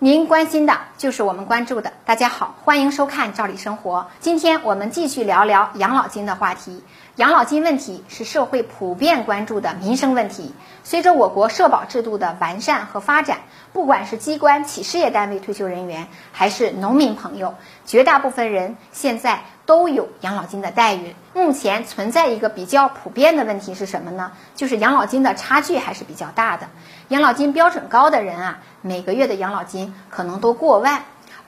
[0.00, 1.92] 您关心的就是我们关注的。
[2.04, 4.00] 大家好，欢迎收看《赵理生活》。
[4.18, 6.82] 今天我们继续聊聊养老金的话题。
[7.14, 10.52] 养老金问题是社会普遍关注的民生问题。
[10.82, 13.38] 随着我国社保制度的完善和发展，
[13.72, 17.54] 不管是机关企事业单位退休人员，还是农民朋友，
[17.86, 21.14] 绝大部分人现在都有养老金的待遇。
[21.32, 24.32] 目前存在一个比较普遍的问题是什么呢？
[24.56, 26.68] 就是养老金的差距还是比较大的。
[27.08, 30.87] 养老金标准高的人啊，每个月的养老金可能都过万；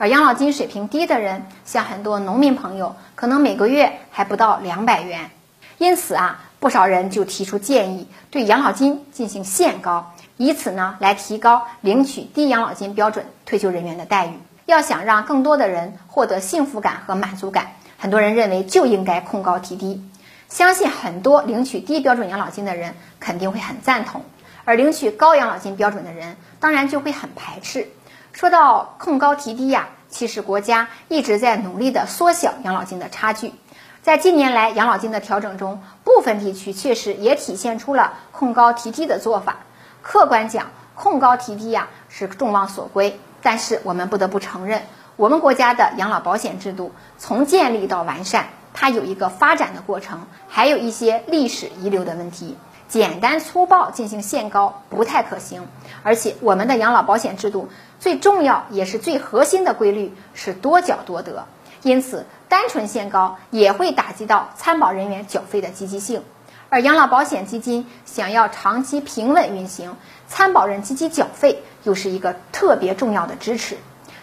[0.01, 5.29] 而养老金水平低的人，像很多农民朋友，可能每个月还不到两百元。
[5.77, 14.31] 因此啊，不少人就提出建议，对养老金进行限高，以此呢来提高领取低养老金标准退休人员的待遇。
[14.65, 20.03] 要想让更多的人获得幸福感和满足感，很多人认为就应该控高提低。
[20.49, 24.23] 相信很多领取低标准养老金的人肯定会很赞同，
[24.65, 27.87] 而领取高养老金标准的人当然就会很排斥。
[28.33, 33.53] 说到控高提低呀，其实国家一直在努力的缩小养老金的差距。
[34.01, 39.57] 在近年来养老金的调整中，部分地区确实也体现出了控高提低的做法。
[40.01, 43.19] 客观讲，控高提低呀是众望所归。
[43.43, 44.83] 但是我们不得不承认，
[45.17, 52.57] 我们国家的养老保险制度从建立到完善，它有一个发展的过程，还有一些历史遗留的问题。
[52.91, 55.65] 简单粗暴进行限高不太可行。
[56.03, 57.69] 而且我们的养老保险制度
[58.01, 61.47] 最重要也是最核心的规律是多缴多得。
[61.83, 66.21] 因此，单纯限高也会打击到参保人员缴费的积极性，
[66.67, 69.95] 而养老保险基金想要长期平稳运行，
[70.27, 73.77] 参保人积极缴费又是一个特别重要的支持。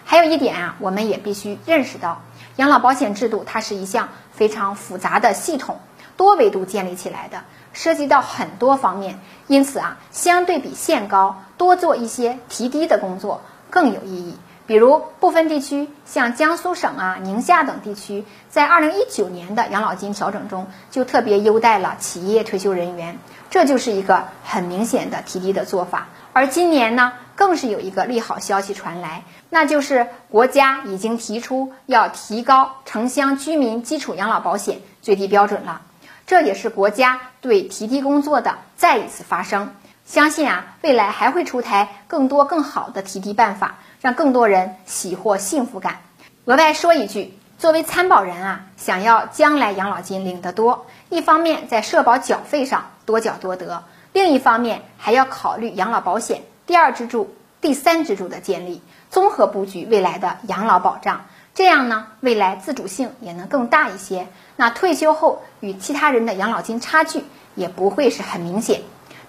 [0.05, 2.21] 还有一点啊，我们也必须认识到，
[2.57, 5.79] 养老保险制度它是一项非常复杂的系统，
[6.19, 13.39] 多维度建立起来的，涉及到很多方面，因此啊，相对比限高，多做一些提低的工作
[13.69, 14.37] 更有意义。
[14.67, 23.17] 比如部分地区，像江苏省啊、宁夏等地区，在二零一九年的养老金调整中，就特别优待了企业退休人员，
[23.49, 26.09] 这就是一个很明显的提低的做法。
[26.33, 35.81] 而今年呢，更是有一个利好消息传来，那就是国家已经提出要提高城乡居民基础养老保险最低标准了，
[36.29, 39.73] 这也是国家对提低工作的再一次发声。
[40.05, 43.77] 相信啊，未来还会出台更多更好的提低办法。
[43.99, 46.01] 让更多人喜获幸福感。
[46.45, 61.25] 额外说一句，作为参保人啊，想要将来养老金领得多，一方面在社保缴费上多缴多得，另一方面还要考虑养老保险第二支柱、第三支柱的建立，综合布局未来的养老保障。
[61.59, 64.25] 这样呢未来自主性也能更大一些。
[64.55, 67.21] 那退休后与其他人的养老金差距
[67.53, 68.79] 也不会是很明显。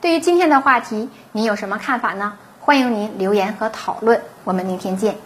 [0.01, 2.35] 对于今天的话题您有什么看法呢？
[2.61, 4.23] 欢迎您留言和讨论。
[4.45, 5.17] 我们明天见。